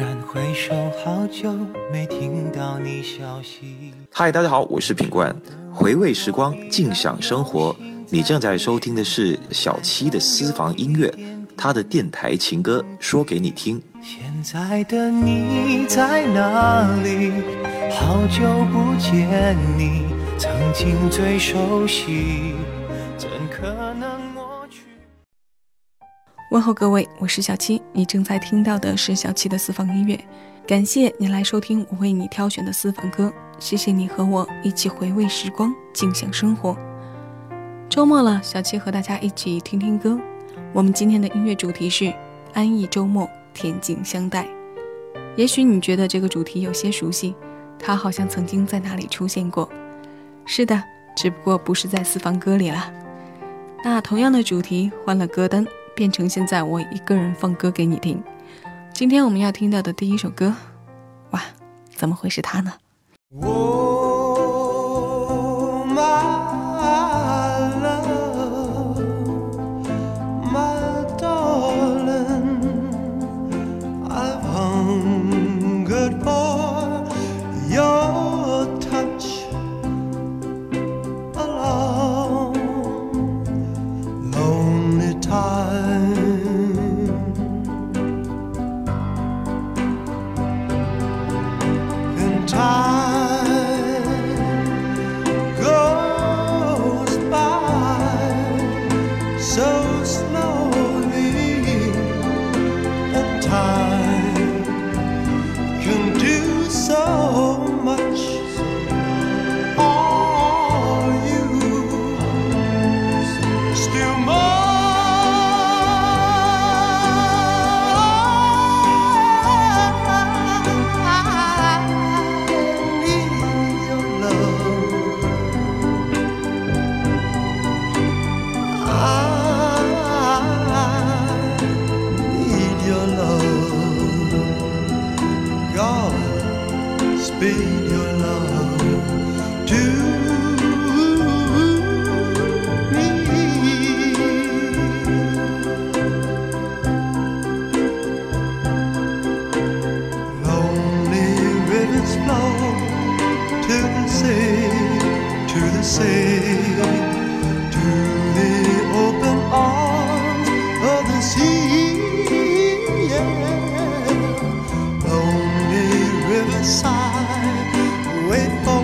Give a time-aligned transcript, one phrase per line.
[0.00, 0.72] 然回首，
[1.04, 1.52] 好久
[1.92, 3.92] 没听到你消息。
[4.10, 5.36] 嗨，大家好，我是品冠。
[5.70, 7.76] 回味时光，尽享生活。
[8.08, 11.12] 你正在收听的是小七的私房音乐，
[11.54, 13.78] 他的电台情歌说给你听。
[14.00, 17.30] 现在的你在哪里？
[17.90, 18.40] 好久
[18.72, 20.06] 不见你，
[20.38, 22.54] 曾经最熟悉，
[23.18, 23.66] 怎可
[24.00, 24.29] 能？
[26.50, 30.18] 问候各位，我是小七，你正在听到的是小七的私房音乐。
[30.66, 36.76] 感谢你来收听我为你挑选的私房歌，谢谢你和我一起回味时光，静享生活。
[37.88, 40.18] 周末了，小七和大家一起听听歌。
[40.72, 42.12] 我们今天的音乐主题是
[42.52, 44.44] 安逸周末，恬静相待。
[45.36, 47.32] 也许你觉得这个主题有些熟悉，
[47.78, 49.70] 它好像曾经在哪里出现过。
[50.44, 50.82] 是的，
[51.14, 52.92] 只不过不是在私房歌里了。
[53.84, 55.64] 那同样的主题换了歌单。
[56.00, 58.24] 变成现在我一个人放歌给你听。
[58.94, 60.54] 今天我们要听到的第一首歌，
[61.32, 61.42] 哇，
[61.94, 62.72] 怎么会是他呢？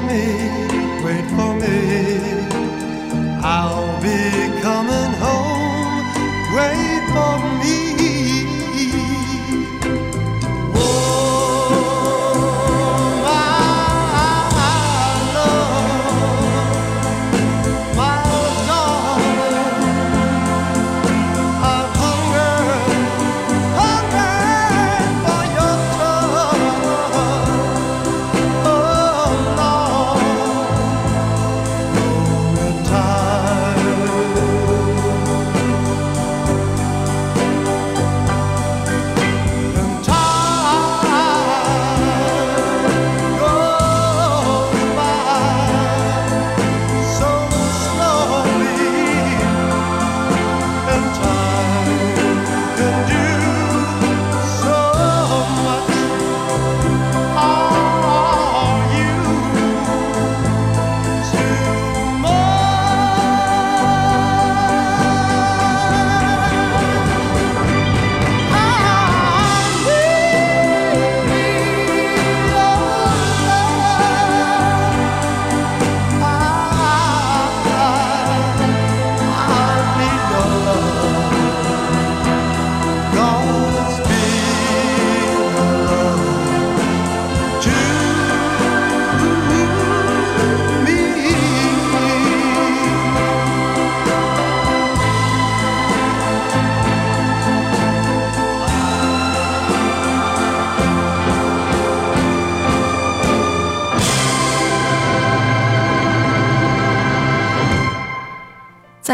[0.07, 0.76] me.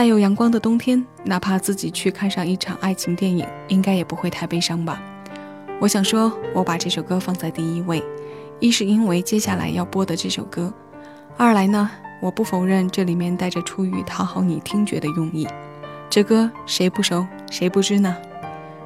[0.02, 5.00] 再有阳光的冬天，哪怕自己去看上一场爱情电影，应该也不会太悲伤吧。
[5.80, 8.02] 我想说，我把这首歌放在第一位，
[8.58, 10.74] 一是因为接下来要播的这首歌，
[11.36, 11.88] 二来呢，
[12.20, 15.46] 我不否认这里面带着出于讨好你听觉的用意。
[16.10, 18.16] 这歌谁不熟，谁不知呢？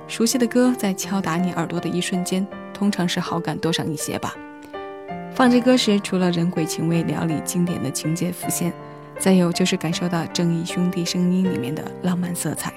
[0.06, 4.34] 熟悉的歌在敲打你耳朵的一瞬间，通常是好感多上一些吧。
[5.34, 8.70] 放这歌时，除了人鬼情未了里经典的情节浮现，
[9.18, 12.72] 再有就是感受到正义兄弟声音里面的浪漫色彩。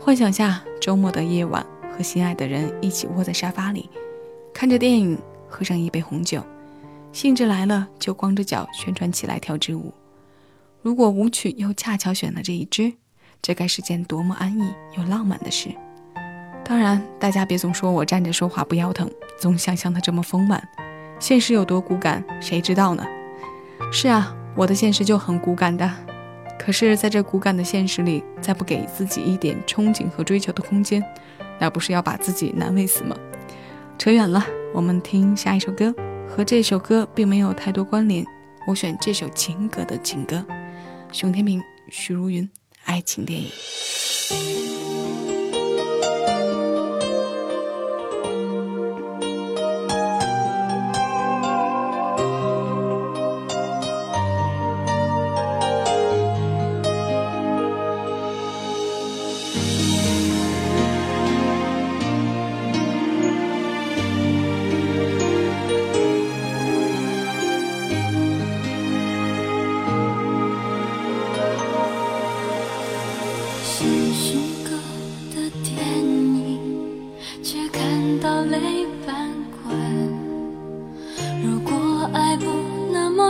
[0.00, 1.64] 幻想下周末的夜晚，
[1.96, 3.88] 和心爱的人一起窝在沙发里，
[4.52, 5.18] 看着电影，
[5.48, 6.42] 喝上一杯红酒，
[7.12, 9.92] 兴致来了就光着脚旋转起来跳支舞。
[10.82, 12.92] 如果舞曲又恰巧选了这一支，
[13.40, 15.70] 这该是件多么安逸又浪漫的事。
[16.62, 20.62] 当然，大家别总说我站着说话不腰疼，总想象的这么丰满。
[21.18, 23.04] 现实有多骨感，谁知道呢？
[23.90, 25.90] 是啊，我的现实就很骨感的。
[26.58, 31.02] 可是，在这骨感的现实里，再不给自己一点憧憬和追求的空间，
[31.58, 33.16] 那不是要把自己难为死吗？
[33.98, 35.94] 扯远了，我们听下一首歌，
[36.28, 38.24] 和这首歌并没有太多关联。
[38.66, 40.44] 我选这首情歌的情歌，
[41.12, 41.60] 熊天平、
[41.90, 42.48] 许茹芸，
[42.84, 43.50] 爱情电影。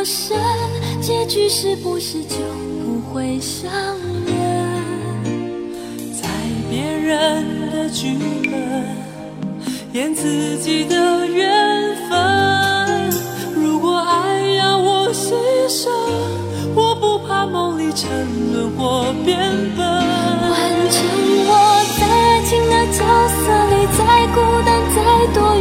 [0.05, 0.37] 身，
[1.01, 2.37] 结局是不是就
[2.85, 3.73] 不会相
[4.27, 4.35] 认？
[6.13, 6.29] 在
[6.71, 8.19] 别人的剧
[8.51, 8.53] 本
[9.93, 13.11] 演自己的缘分。
[13.55, 15.33] 如果爱要我牺
[15.69, 15.89] 牲，
[16.75, 18.11] 我不怕梦里沉
[18.53, 19.39] 沦或变
[19.75, 19.87] 笨。
[19.87, 20.53] 完
[20.91, 21.01] 成
[21.47, 21.53] 我
[21.99, 24.37] 在爱情的角色里，再孤
[24.67, 24.99] 单再
[25.33, 25.57] 多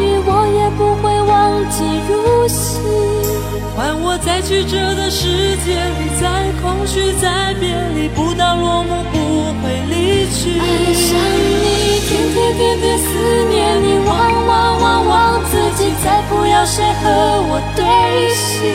[4.34, 5.28] 在曲折的世
[5.58, 10.58] 界里，再空虚，再别离，不到落幕不会离去。
[10.60, 11.14] 爱上
[11.62, 13.06] 你，天天天天思
[13.52, 17.12] 念你，忘忘忘忘自己，再不要谁和
[17.46, 17.86] 我对
[18.34, 18.74] 戏。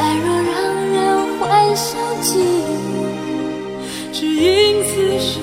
[0.00, 0.52] 爱若让
[0.90, 0.98] 人
[1.38, 4.90] 幻想记忆，只因此
[5.20, 5.38] 生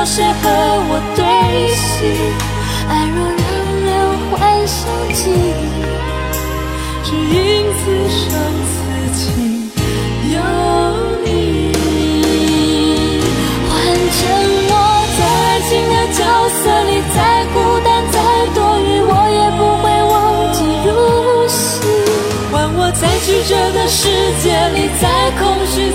[0.00, 0.48] 再不要谁和
[0.88, 1.20] 我对
[1.76, 1.84] 戏。
[2.88, 3.44] 爱若让
[3.84, 3.88] 人
[4.30, 4.80] 幻想
[5.12, 5.52] 记忆，
[7.04, 7.36] 只因
[7.76, 8.24] 此生
[8.64, 8.72] 此
[9.14, 9.20] 情
[10.32, 10.34] 有
[11.22, 11.28] 你。
[13.68, 13.70] 换
[14.16, 14.18] 成
[14.70, 14.72] 我
[15.18, 17.18] 在爱情的角色里，再
[17.52, 18.16] 孤单再
[18.54, 20.14] 多余，我也不会忘
[20.54, 20.88] 记如
[21.46, 21.60] 戏。
[22.50, 22.80] 换我。
[22.92, 24.08] 在曲折的世
[24.42, 25.92] 界里，再空虚，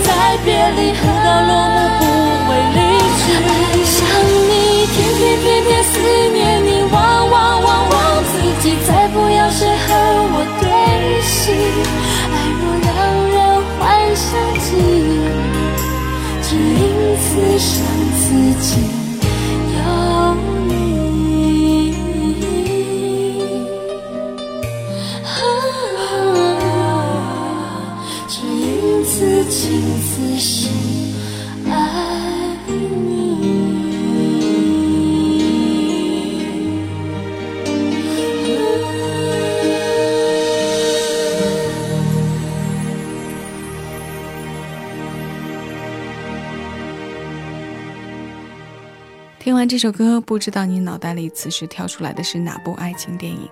[49.76, 53.50] 这首歌，不知道你脑袋里此时跳出来的是哪部爱情电影？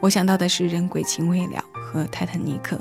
[0.00, 2.74] 我想到的是《人鬼情未了》和《泰坦尼克》。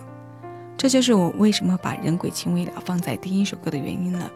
[0.76, 4.32] 这就是我为什么把《人鬼情未了》放在第一首歌的原因了。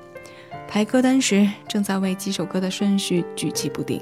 [0.68, 4.00] 排歌单时，正在为几首歌的顺序举棋不定，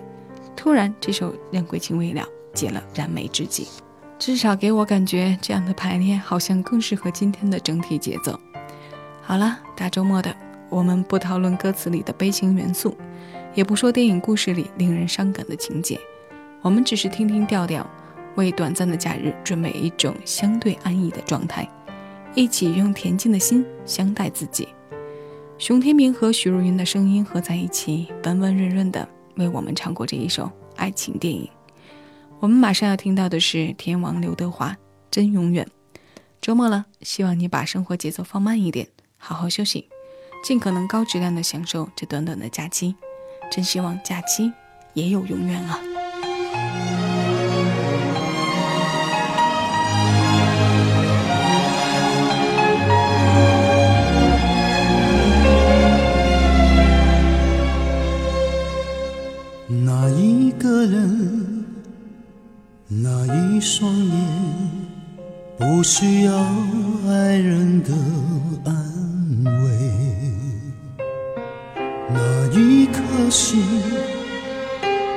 [0.57, 2.21] 突然这首《人鬼情未了》
[2.53, 3.69] 解了燃眉之急，
[4.19, 8.37] 至少给我感觉这样的排列好像更适合今天的整体节奏。
[9.21, 10.35] 好了，大周末的，
[10.67, 12.93] 我们不讨论歌词里的悲情元素，
[13.55, 15.99] 也不说电影故事里令人伤感的情节，
[16.61, 17.87] 我们只是听听调调，
[18.35, 21.69] 为短暂的假日准备一种相对安逸的状态，
[22.33, 24.67] 一起用恬静的心相待自己。
[25.59, 31.47] 熊天明和许茹芸的声音合在一起，温温润润的为我们唱过这一首爱情电影。
[32.39, 34.71] 我们马上要听到的是天王刘德华
[35.11, 35.65] 《真永远》。
[36.41, 39.87] 周末了，希望你把生活节奏放慢一点，好好休息，
[40.43, 42.95] 尽可能高质量的享受这短短的假期。
[43.55, 44.51] 真希望假期
[44.95, 45.79] 也有永远啊！
[59.67, 61.63] 那一个人，
[62.87, 64.15] 那一双眼，
[65.59, 66.33] 不需要
[67.07, 67.91] 爱人的
[68.65, 68.72] 爱
[73.33, 73.63] 心，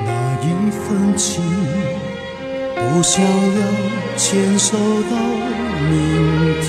[0.03, 0.09] 那
[0.41, 1.43] 一份情，
[2.75, 3.61] 不想要
[4.17, 5.15] 牵手到
[5.87, 5.93] 明
[6.63, 6.67] 天。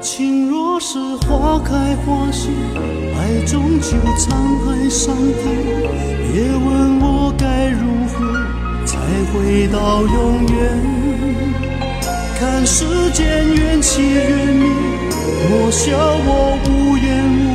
[0.00, 2.48] 情若是花开花谢，
[3.14, 4.32] 爱终究沧
[4.64, 5.44] 海桑田。
[6.32, 8.16] 别问我该如何
[8.86, 8.96] 才
[9.34, 10.56] 回到永远。
[12.40, 14.16] 看世间缘起缘
[14.56, 14.66] 灭，
[15.50, 15.84] 莫笑
[16.24, 17.06] 我无怨
[17.36, 17.47] 无悔。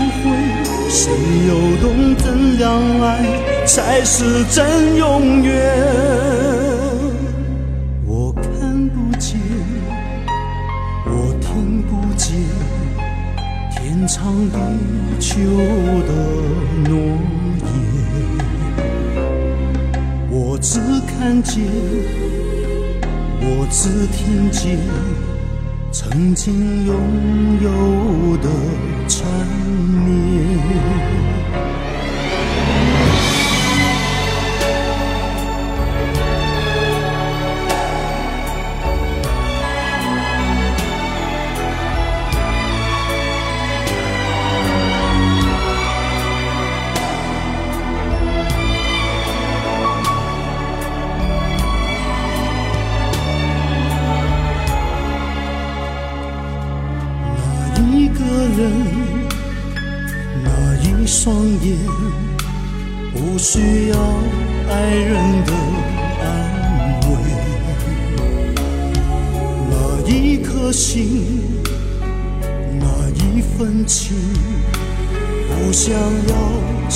[0.96, 1.12] 谁
[1.48, 5.52] 又懂怎样爱才是真永远？
[8.06, 9.40] 我看不见。
[11.08, 12.38] 我听不见
[13.72, 14.56] 天长地
[15.20, 15.34] 久
[16.08, 16.14] 的
[16.88, 16.96] 诺
[17.66, 17.74] 言，
[20.30, 21.64] 我只看见，
[23.42, 24.78] 我只听见
[25.94, 28.50] 曾经拥有的
[29.08, 29.24] 缠
[30.04, 31.33] 绵。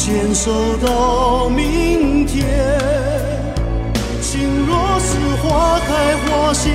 [0.08, 2.48] 牵手到明天。
[4.22, 6.70] 情若是花开花谢，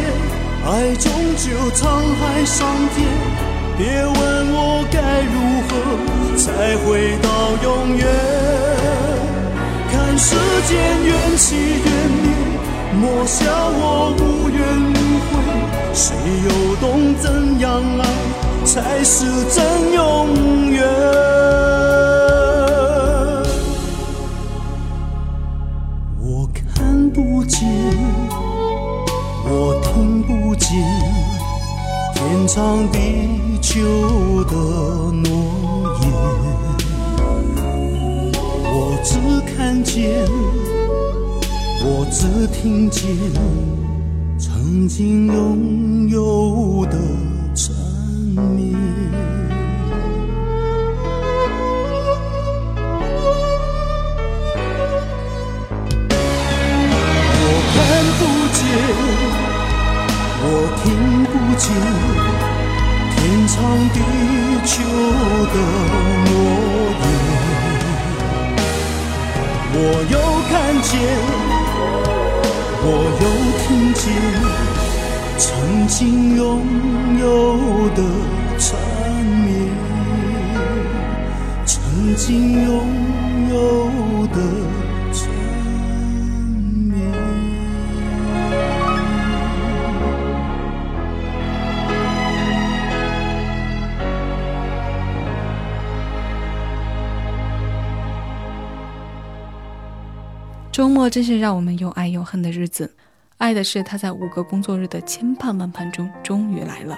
[0.67, 1.87] 爱终究沧
[2.21, 3.09] 海桑田。
[3.79, 5.35] 别问我该如
[5.67, 5.71] 何
[6.37, 7.27] 才回到
[7.63, 8.05] 永远。
[9.91, 10.37] 看世
[10.69, 11.89] 间缘起缘
[12.21, 12.25] 灭，
[13.01, 14.61] 莫笑我无怨
[14.93, 15.33] 无悔。
[15.95, 16.05] 谁
[16.45, 18.05] 又懂怎样爱
[18.67, 21.82] 才是真永远？
[27.53, 27.69] 见，
[29.45, 30.71] 我听不见。
[32.15, 32.99] 天长地
[33.61, 35.29] 久的诺
[36.01, 36.05] 言，
[38.65, 39.19] 我只
[39.55, 40.27] 看见，
[41.85, 43.07] 我只听见
[44.39, 46.97] 曾经拥有的
[47.55, 47.75] 缠
[48.57, 48.82] 绵。
[73.65, 74.13] 听见
[75.39, 76.67] 曾经拥
[77.19, 78.03] 有的
[78.59, 78.79] 缠
[79.25, 79.71] 绵，
[81.65, 82.87] 曾经拥
[83.51, 84.37] 有的
[85.13, 85.31] 缠
[86.91, 87.01] 绵。
[100.73, 102.93] 周末真是让我们又爱又恨的日子。
[103.43, 106.97] 爱的是他在五个工作日的千盼万盼中终于来了，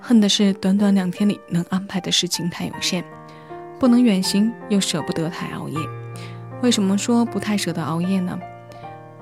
[0.00, 3.04] 恨的是短短两天里能安排的事情太有限，
[3.78, 5.78] 不能远行又舍不得太熬夜。
[6.62, 8.40] 为什么说不太舍得熬夜呢？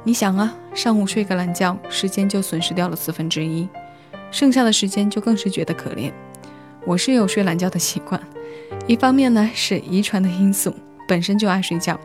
[0.04, 3.68] 你想啊，上午睡个懒觉，时间就损失掉了四分之一，
[4.30, 6.12] 剩下的时间就更是觉得可怜。
[6.86, 8.20] 我是有睡懒觉的习惯，
[8.86, 10.72] 一方面呢是遗传的因素，
[11.08, 11.96] 本身就爱睡觉；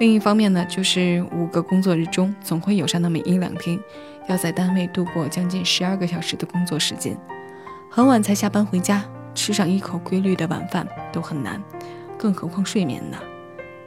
[0.00, 3.78] 另一方面呢，就是五个工作日中总会有上那么一两天，
[4.28, 7.14] 要在单位度过将近十二个小时的工作时间，
[7.90, 9.04] 很晚才下班回家，
[9.34, 11.62] 吃上一口规律的晚饭都很难，
[12.16, 13.18] 更何况睡眠呢？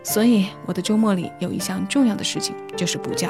[0.03, 3.27] 所以我的周末里有一项重要的事情，就是补觉。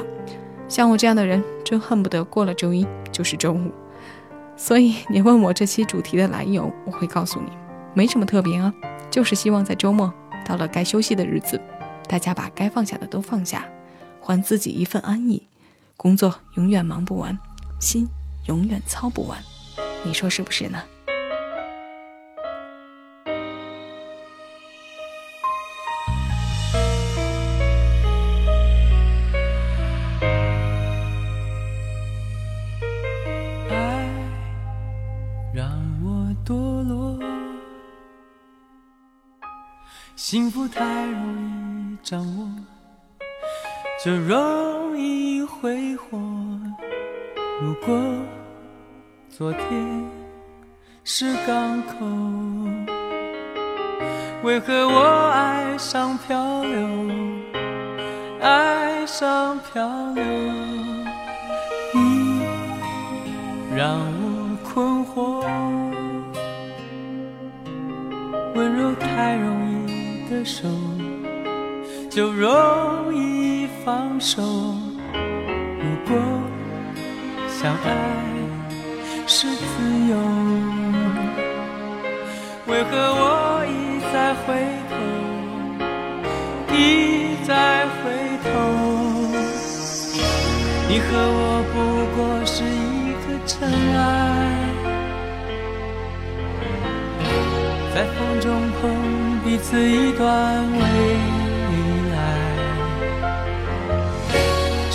[0.67, 3.71] 像我这样的人，真恨不得过了周一就是周五。
[4.57, 7.49] 所以你问我这期主题的来由，我会告诉你，
[7.93, 8.73] 没什么特别啊，
[9.09, 10.13] 就是希望在周末
[10.45, 11.57] 到了该休息的日子，
[12.07, 13.67] 大家把该放下的都放下，
[14.19, 15.41] 还自己一份安逸。
[15.97, 17.37] 工作永远忙不完，
[17.79, 18.07] 心
[18.47, 19.41] 永远操不完，
[20.03, 20.83] 你说是不是呢？
[44.03, 46.19] 就容易挥霍。
[47.61, 47.97] 如果
[49.29, 50.05] 昨天
[51.05, 51.93] 是港口，
[54.43, 56.85] 为何我爱上漂流？
[58.41, 60.21] 爱上漂流，
[61.93, 62.41] 你
[63.73, 65.45] 让我困惑，
[68.53, 69.73] 温柔太容易。
[70.29, 70.67] 的手
[72.09, 72.51] 就容
[73.85, 74.41] 放手。
[74.41, 76.15] 如果
[77.49, 77.87] 相爱
[79.27, 79.63] 是自
[80.09, 80.15] 由，
[82.67, 84.47] 为何我一再回
[84.89, 84.91] 头，
[86.73, 87.51] 一再
[87.85, 88.01] 回
[88.43, 88.47] 头？
[90.87, 91.37] 你和我
[91.73, 91.75] 不
[92.15, 93.51] 过是一颗尘
[93.97, 93.99] 埃，
[97.93, 98.47] 在风中
[98.79, 98.81] 碰。
[99.45, 100.23] 彼此一段
[100.71, 100.79] 未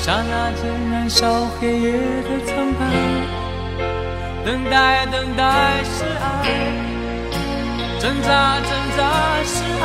[0.09, 2.81] 刹那间燃烧黑夜的苍白，
[4.42, 6.49] 等待等待是爱，
[8.01, 9.01] 挣扎挣扎
[9.44, 9.85] 是爱，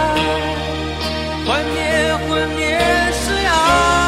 [1.46, 2.80] 幻灭幻灭
[3.12, 4.03] 是爱。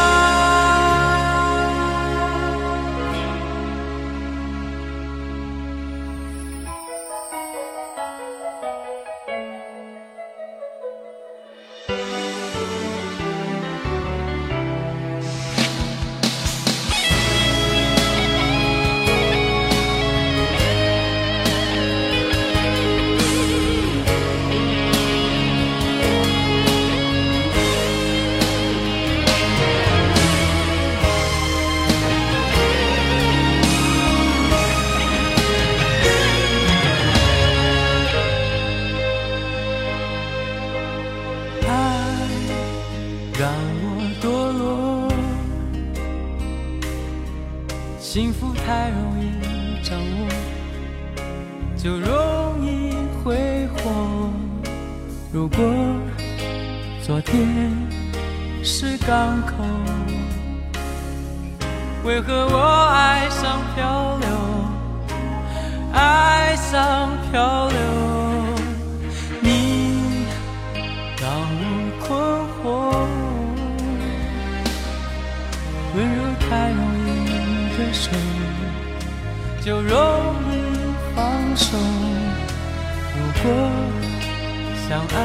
[84.87, 85.17] 相爱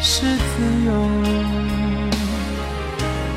[0.00, 0.32] 是自
[0.86, 0.90] 由，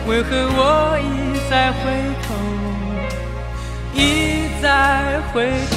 [0.07, 1.03] 为何我一
[1.49, 1.81] 再回
[2.23, 2.25] 头？
[3.93, 3.99] 一
[4.61, 5.35] 再回
[5.69, 5.75] 头，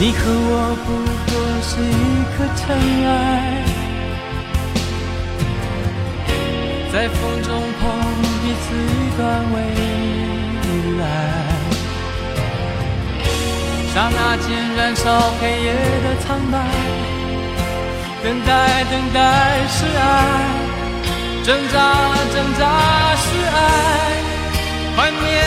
[0.00, 0.52] 你和我
[0.84, 0.88] 不
[1.30, 1.94] 过是一
[2.34, 2.60] 颗尘
[3.06, 3.08] 埃，
[6.92, 7.48] 在风中
[7.78, 7.82] 碰
[8.42, 9.18] 彼此一段
[9.54, 9.56] 未
[10.98, 11.02] 来，
[13.92, 16.54] 刹那间燃烧黑夜的苍白，
[18.22, 19.18] 等待等待
[19.66, 20.08] 是爱，
[21.42, 21.74] 挣扎
[22.32, 22.60] 挣扎
[23.16, 23.58] 是爱。
[24.96, 25.42] 幻灭，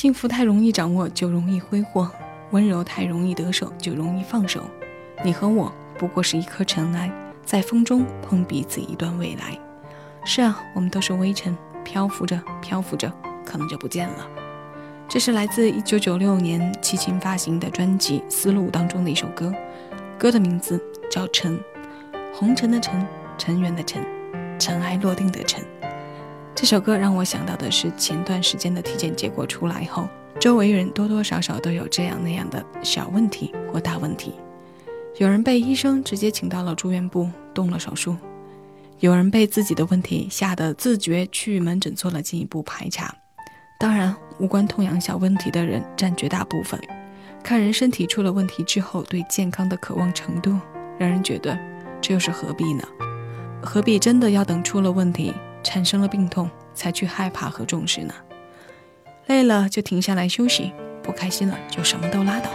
[0.00, 2.08] 幸福太容易掌握，就容易挥霍；
[2.52, 4.64] 温柔太容易得手，就容易放手。
[5.22, 7.12] 你和我不过是一颗尘埃，
[7.44, 9.58] 在风中碰彼此一段未来。
[10.24, 13.12] 是啊，我们都是微尘，漂浮着，漂浮着，
[13.44, 14.26] 可能就不见了。
[15.06, 19.52] 这是来自一九九六年齐秦发行的专辑《丝路》当中的一首歌，
[20.18, 21.58] 歌的名字叫《尘》，
[22.34, 24.02] 红尘的尘，尘缘的尘，
[24.58, 25.62] 尘埃落定的尘。
[26.60, 30.06] 这首歌让我想到的是前段时间的体检结果出来后，
[30.38, 34.34] 周围人多多少少都有这样那样的小问题或大问题。
[35.16, 38.14] 有人被医生直接请到了住院部动了手术，
[38.98, 43.14] 有人被自己的问题吓得自觉去门诊做了进一步排查。
[43.78, 46.78] 当然，无关痛痒小问题的人占绝大部分。
[47.42, 50.54] 看人身体出了问题之后对健康的渴望程度，
[50.98, 51.58] 让人觉得
[52.02, 52.84] 这又是何必呢？
[53.62, 55.32] 何必真的要等出了问题？
[55.62, 58.14] 产生了病痛才去害怕和重视呢？
[59.26, 62.50] 累了就停下来休息，不开心了就什么都拉倒，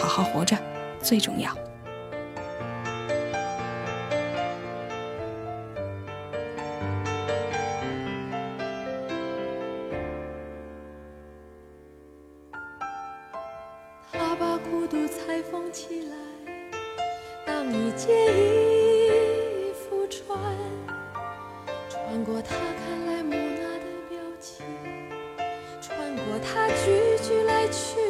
[0.00, 0.56] 好好活着
[1.00, 1.56] 最重要。
[26.42, 28.01] 他句句来去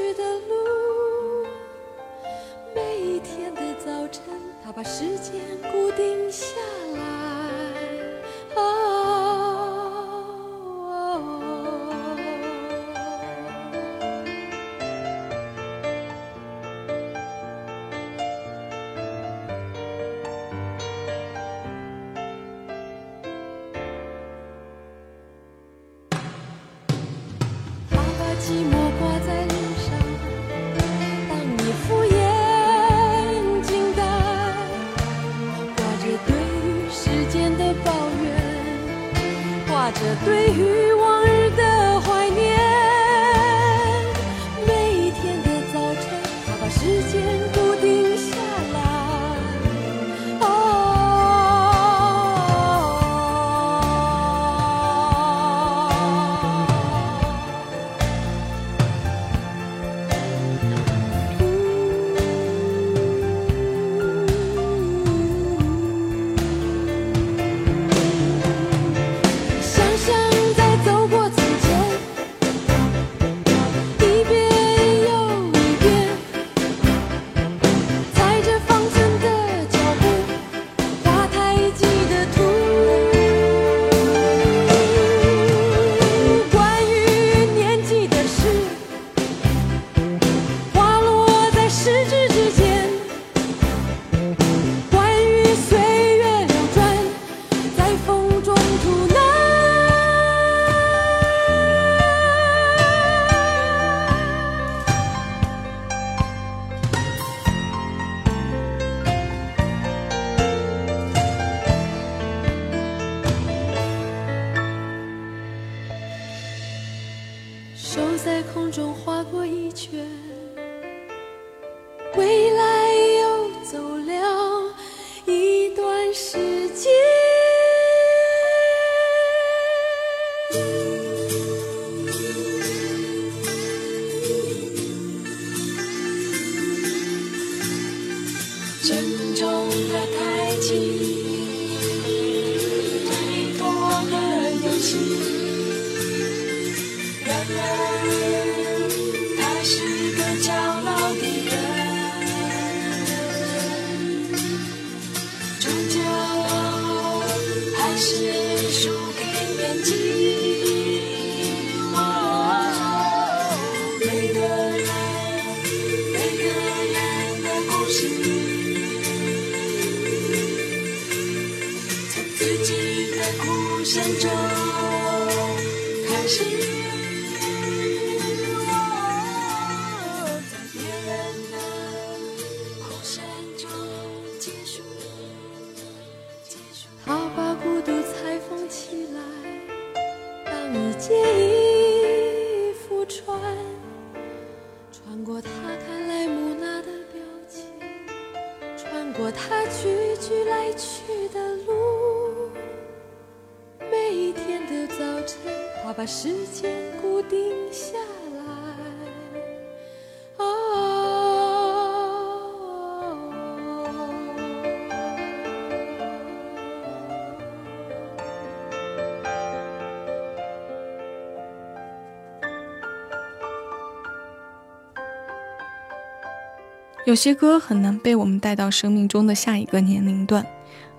[227.04, 230.46] 有些歌很难被我们带到生命中的下一个年龄段，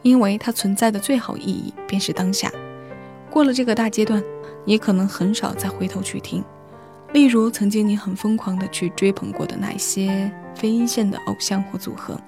[0.01, 2.51] 因为它存在的最好意义便是当下。
[3.29, 4.21] 过了这个大阶段，
[4.65, 6.43] 你可能很少再回头去听。
[7.13, 12.19] 例如，曾经你很疯狂的去追捧过的那些非一线的偶像或组合，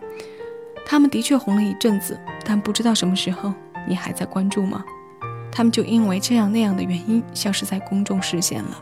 [0.85, 3.53] 他们的确红了一阵子，但不知道什么时候
[3.89, 4.85] 你还在关注吗？
[5.51, 8.81] 他们就因为这样那样的原因消失在公众视线了。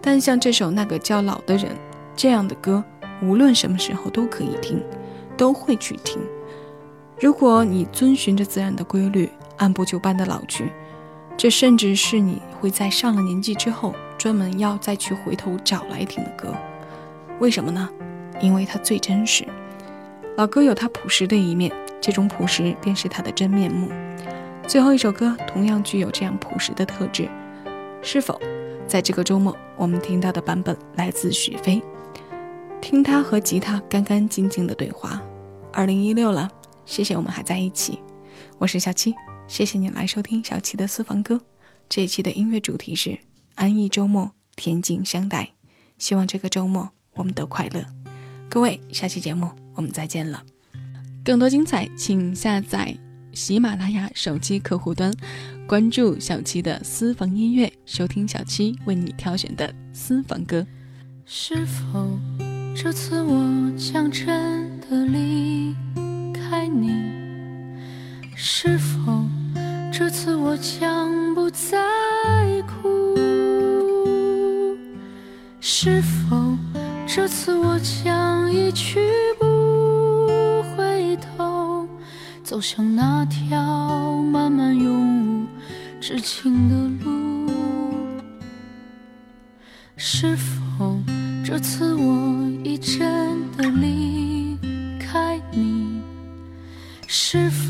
[0.00, 1.66] 但像这首《那个叫老的人》
[2.16, 2.82] 这样的歌，
[3.22, 4.82] 无论什么时候都可以听，
[5.36, 6.20] 都会去听。
[7.20, 9.28] 如果你遵循着自然的规律，
[9.58, 10.72] 按部就班的老去，
[11.36, 13.94] 这甚至是你会在上了年纪之后。
[14.18, 16.54] 专门要再去回头找来听的歌，
[17.38, 17.88] 为什么呢？
[18.38, 19.46] 因为它最真实。
[20.36, 23.88] 老歌有它朴实的一面，这种朴实便是它的真面目。
[24.66, 27.30] 最后一首歌同样具有这样朴实的特质。
[28.02, 28.38] 是否
[28.86, 31.82] 在这个周末，我们听到的版本来自许飞，
[32.80, 35.22] 听他和吉他干干净净的对话。
[35.72, 36.50] 二零一六了，
[36.86, 37.98] 谢谢我们还在一起。
[38.58, 39.14] 我是小七，
[39.46, 41.40] 谢谢你来收听小七的私房歌。
[41.88, 43.18] 这一期的音乐主题是。
[43.56, 45.50] 安逸周末，恬静相待。
[45.98, 47.84] 希望这个周末我们都快乐。
[48.48, 50.42] 各位，下期节目我们再见了。
[51.22, 52.96] 更多精彩，请下载
[53.34, 55.12] 喜马拉雅手机客户端，
[55.66, 60.66] 关注小七的私房音乐，收听小七为你挑选的私房歌。
[61.26, 62.18] 是否
[62.74, 65.74] 这次我将真的离
[66.32, 66.90] 开你？
[68.34, 69.24] 是否
[69.92, 71.78] 这次我将不再
[72.62, 73.16] 哭？
[75.60, 76.56] 是否
[77.06, 79.00] 这次我将一去
[79.38, 81.86] 不回头，
[82.42, 85.46] 走向那条漫漫永无
[86.00, 87.50] 止境的路？
[89.96, 90.98] 是否
[91.44, 94.56] 这次我一真的离
[94.98, 96.02] 开你？
[97.06, 97.69] 是否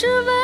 [0.00, 0.39] 是为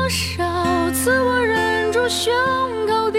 [0.00, 2.32] 多少次我忍住胸
[2.86, 3.18] 口的